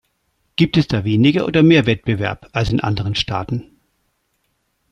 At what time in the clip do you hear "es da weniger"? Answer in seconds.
0.77-1.45